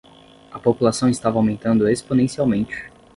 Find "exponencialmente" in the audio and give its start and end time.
1.87-2.89